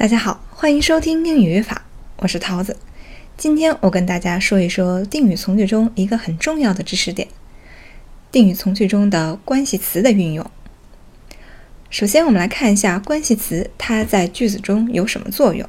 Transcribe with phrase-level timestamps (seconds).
[0.00, 1.82] 大家好，欢迎收听英语语法，
[2.16, 2.78] 我是桃子。
[3.36, 7.28] 今天我跟大家说一说定语从句中一个很重要的知识点——
[8.32, 10.50] 定语从句中的关系词的运用。
[11.90, 15.68] 首先，我们来看一下关系词它在句子中有什么作用。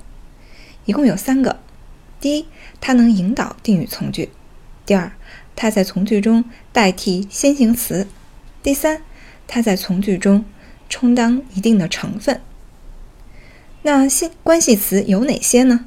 [0.86, 1.60] 一共有三个：
[2.22, 2.46] 第一，
[2.80, 4.30] 它能引导定语从句；
[4.86, 5.12] 第二，
[5.58, 8.06] 它在从句中代替先行词；
[8.64, 9.02] 第三，
[9.46, 10.46] 它在从句中
[10.88, 12.40] 充当一定的成分。
[13.84, 15.86] 那新关系词有哪些呢？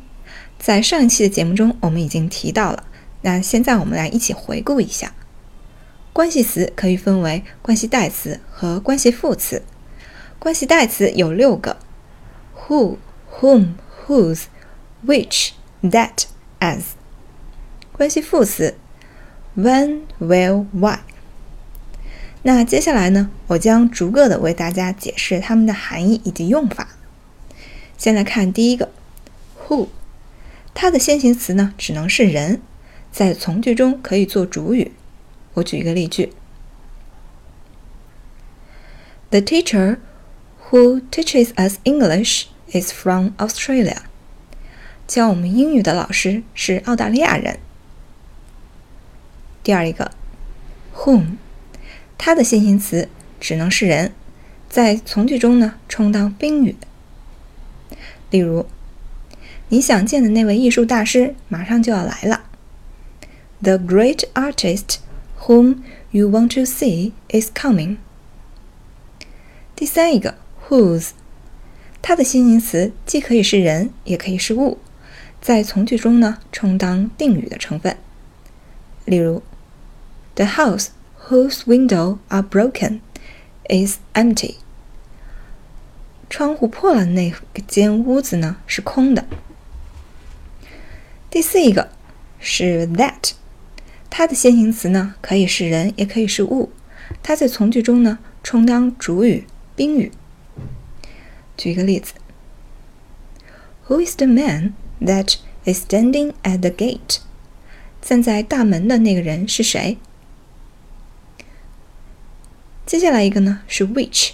[0.59, 2.85] 在上一期的节目中，我们已经提到了。
[3.23, 5.13] 那现在我们来一起回顾一下，
[6.13, 9.63] 关系词可以分为关系代词和关系副词。
[10.41, 11.77] 关系代词有六个
[12.67, 12.97] ：who、
[13.39, 13.75] whom、
[14.07, 14.45] whose、
[15.07, 15.51] which、
[15.83, 16.25] that、
[16.59, 16.81] as。
[17.93, 18.75] 关系副词
[19.57, 20.99] ：when、where、why。
[22.43, 26.89] 那接下来呢，我将逐个的为大家解释它们的含义以及用法。
[27.97, 28.93] 先来看第一个
[29.67, 29.89] ，who，
[30.75, 32.61] 它的先行词呢只能是人，
[33.11, 34.93] 在从句中可以做主语。
[35.55, 36.33] 我举一个例句
[39.31, 39.99] ：The teacher
[40.69, 43.99] who teaches us English is from Australia。
[45.07, 47.59] 教我们英语的老师是澳大利亚人。
[49.63, 50.11] 第二一个
[50.95, 51.37] ，whom，
[52.19, 54.13] 它的先行词只能是人，
[54.69, 56.77] 在从句中呢充当宾语。
[58.35, 58.67] 例如，
[59.69, 62.47] 你想见的那位艺术大师马上就要来了。
[63.63, 64.97] The great artist
[65.43, 65.77] whom
[66.11, 67.99] you want to see is coming。
[69.77, 70.35] 第三一个
[70.69, 71.11] ，whose，
[72.03, 74.79] 它的先行词既可以是人，也可以是物，
[75.41, 77.97] 在从句中呢充当定语的成分。
[79.05, 79.45] 例如
[80.35, 80.89] ，The house
[81.29, 82.99] whose window are broken
[83.69, 84.57] is empty。
[86.29, 87.33] 窗户破了，那
[87.67, 89.27] 间屋子呢是空的。
[91.31, 91.91] 第四一个
[92.39, 93.33] 是 that，
[94.09, 96.71] 它的先行词呢可以是人，也可以是物，
[97.23, 100.13] 它在从句中呢充当主语、宾语。
[101.57, 102.15] 举一个例子
[103.89, 107.19] ：Who is the man that is standing at the gate？
[108.01, 109.99] 站在大门的那个人是谁？
[112.87, 114.33] 接下来一个呢是 which。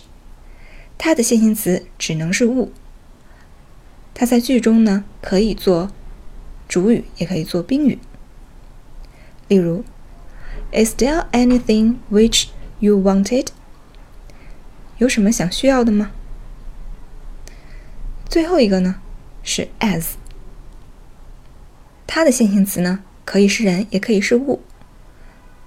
[1.02, 2.70] 它的先行词只能是物，
[4.12, 5.90] 它在句中呢可以做
[6.68, 7.98] 主语，也可以做宾语。
[9.48, 9.82] 例如
[10.72, 12.48] ，Is there anything which
[12.80, 13.46] you wanted？
[14.98, 16.10] 有什么想需要的吗？
[18.28, 19.00] 最后一个呢
[19.42, 20.10] 是 as，
[22.06, 24.60] 它的先行词呢可以是人，也可以是物，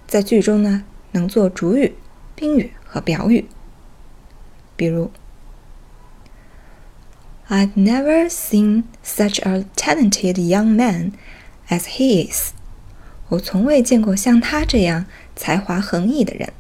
[0.05, 1.95] 在句中呢能做主语、
[2.35, 3.47] 宾语和表语。
[4.77, 5.09] 比如。
[7.53, 11.11] I've never seen such a talented young man
[11.69, 12.51] as he is。
[13.29, 15.05] 我从未见过像他这样
[15.35, 16.51] 才华横溢的人。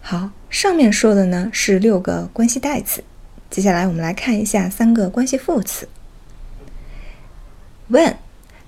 [0.00, 3.04] 好，上面说的呢是六个关系代词，
[3.50, 5.86] 接下来我们来看一下三个关系副词。
[7.90, 8.16] When，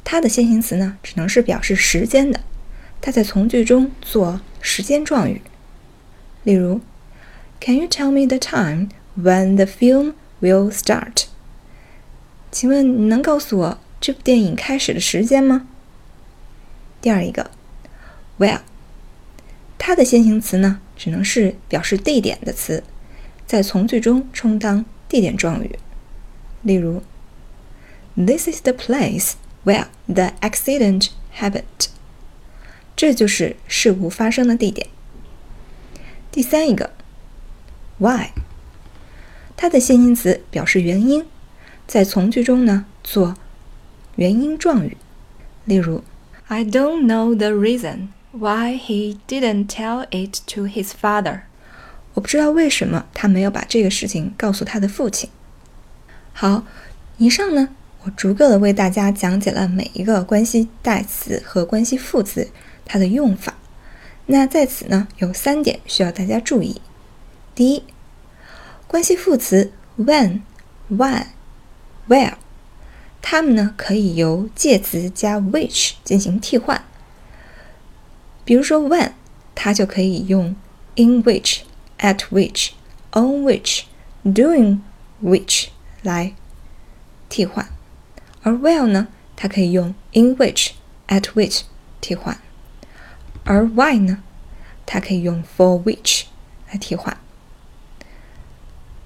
[0.05, 2.41] 它的先行词呢只能是表示时间的，
[3.01, 5.41] 它在从句中做时间状语。
[6.43, 6.83] 例如
[7.59, 11.27] ，Can you tell me the time when the film Will start？
[12.51, 15.67] 请问你能告诉我这部电影开始的时间吗？
[17.01, 17.51] 第二一个
[18.39, 18.61] ，Where？
[19.79, 22.83] 它的先行词呢，只能是表示地点的词，
[23.47, 25.79] 在从句中充当地点状语。
[26.63, 27.03] 例如
[28.15, 29.33] ，This is the place
[29.65, 31.89] where the accident happened。
[32.97, 34.89] 这就是事故发生的地点。
[36.31, 36.93] 第三一个
[37.99, 38.31] ，Why？
[39.63, 41.27] 它的先行词表示原因，
[41.87, 43.37] 在从句中呢做
[44.17, 44.97] 原因状语。
[45.67, 46.03] 例如
[46.47, 51.43] ，I don't know the reason why he didn't tell it to his father。
[52.15, 55.29] 我不知道为什么他没有把这个事情告诉他的父亲。
[56.33, 56.65] 好，
[57.19, 57.69] 以上呢，
[58.05, 62.49] 我逐个的为大家讲解了每一个关系代词和关系副词
[62.87, 63.59] 它的用法。
[64.25, 66.81] 那在此呢，有三点需要大家注意。
[67.55, 67.85] 第一。
[68.91, 70.41] 关系副词 when、
[70.89, 71.29] why、
[72.09, 72.35] where，
[73.23, 76.85] 它们呢可以由介词加 which 进行替换。
[78.45, 79.13] 比如说 when，
[79.55, 80.57] 它就可以用
[80.97, 81.61] in which、
[82.01, 82.71] at which、
[83.13, 83.83] on which、
[84.25, 84.81] doing
[85.23, 85.69] which
[86.03, 86.35] 来
[87.29, 87.67] 替换；
[88.43, 89.07] 而 where 呢，
[89.37, 90.71] 它可以用 in which、
[91.07, 91.61] at which
[92.01, 92.35] 替换；
[93.45, 94.25] 而 why 呢，
[94.85, 96.25] 它可以用 for which
[96.69, 97.17] 来替换。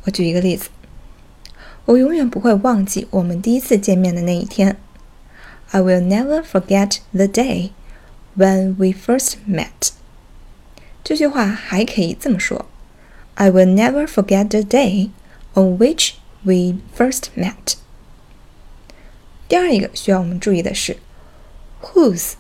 [0.05, 0.69] 我举一个例子
[1.87, 4.79] 我永远不会忘记我们第一次见面的那一天。
[5.71, 7.71] I will never forget the day
[8.37, 9.93] when we first met。
[11.03, 12.67] 这句话还可以这么说
[13.35, 15.11] ：I will never forget the day
[15.55, 16.13] on which
[16.43, 17.75] we first met。
[19.49, 20.97] 第二一个需要我们注意的是
[21.83, 22.33] ，whose，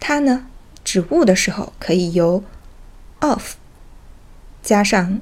[0.00, 0.46] 它呢
[0.82, 2.42] 指物的时候可以由
[3.20, 3.54] of
[4.62, 5.20] 加上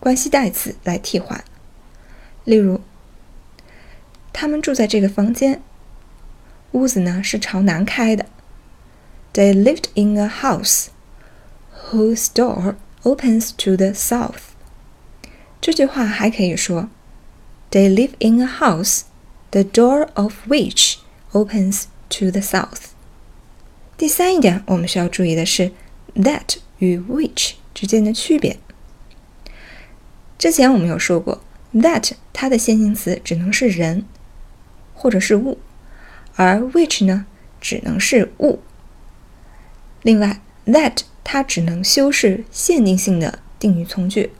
[0.00, 1.44] 关系代词来替换。
[2.44, 2.80] 例如，
[4.32, 5.62] 他们住在这个房间，
[6.72, 8.26] 屋子呢是朝南开的。
[9.32, 10.88] They lived in a house
[11.90, 14.52] whose door opens to the south。
[15.60, 16.88] 这句话还可以说，
[17.70, 19.02] They live in a house
[19.50, 20.96] the door of which
[21.32, 22.90] opens to the south。
[23.96, 25.72] 第三一点，我们需要注意的是
[26.14, 28.58] that 与 which 之间的区别。
[30.39, 31.43] 之前我们有说过。
[31.71, 34.05] That 它的先行词只能是人
[34.95, 35.59] 或者是物，
[36.35, 37.27] 而 which 呢
[37.61, 38.59] 只能是物。
[40.01, 44.31] 另外，that 它只能修饰限定性的定语从句，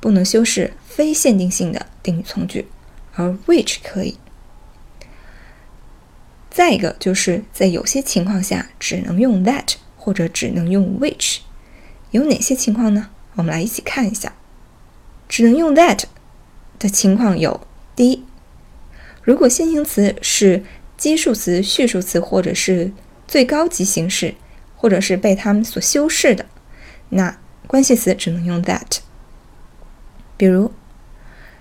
[0.00, 2.66] 不能修饰非限定性的定语从句，
[3.14, 4.16] 而 which 可以。
[6.48, 11.40] 再一个就是在有些情况下只能用 that 或者只能用 which，
[12.12, 13.10] 有哪些情况呢？
[13.34, 14.32] 我们来一起看一下，
[15.30, 16.02] 只能用 that。
[16.78, 17.60] 的情况有：
[17.94, 18.24] 第一，
[19.22, 20.64] 如果先行词是
[20.96, 22.90] 基数词、序数词，或者是
[23.28, 24.34] 最高级形式，
[24.76, 26.46] 或者是被它们所修饰的，
[27.10, 29.00] 那关系词只能用 that。
[30.38, 30.72] 比如，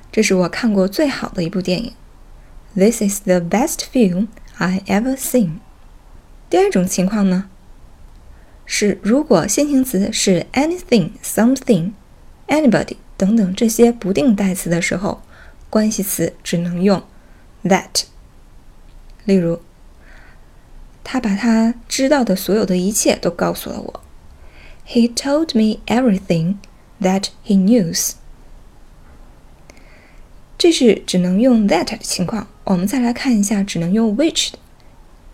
[0.10, 1.94] 这是我看过最好的一部电影
[2.74, 4.27] ，This is the best film
[4.57, 5.60] I ever seen。
[6.50, 7.50] 第二种情况呢，
[8.65, 11.92] 是如果先行词是 anything、something、
[12.48, 12.95] anybody。
[13.19, 15.21] 等等这些不定代词的时候，
[15.69, 17.04] 关系词只能用
[17.66, 18.04] that。
[19.25, 19.60] 例如，
[21.04, 24.01] 他把他知道的所有的一切都告诉了我。
[24.88, 26.56] He told me everything
[27.01, 28.13] that he knews
[30.57, 32.48] 这是只能用 that 的情况。
[32.63, 34.60] 我们再来看一下只能用 which 的，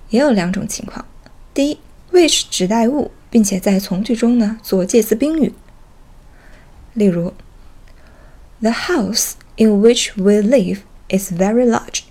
[0.09, 1.05] 也有两种情况。
[1.53, 1.79] 第一
[2.11, 5.53] ，which 指代物，并且在从句中呢做介词宾语。
[6.93, 7.31] 例如。
[8.61, 10.79] The house in which we live
[11.09, 12.03] is very large.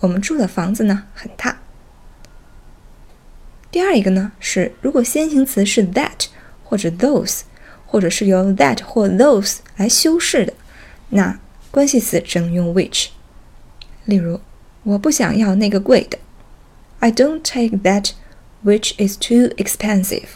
[0.00, 1.60] 我们住的房子呢很大。
[3.70, 6.26] 第二一个呢是，如果先行词是 that
[6.62, 7.42] 或者 those，
[7.86, 10.52] 或者是由 that 或 those 来修饰的，
[11.08, 11.40] 那
[11.70, 13.08] 关系词只能用 which。
[14.04, 14.40] 例如，
[14.82, 16.18] 我不想要那个贵的。
[16.98, 18.10] I don't take that
[18.62, 20.28] which is too expensive.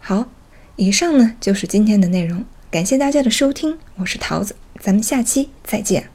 [0.00, 0.28] 好，
[0.76, 2.44] 以上呢就是今天的内容。
[2.70, 6.10] 感谢大家的收听，我是桃子，咱们下期再见。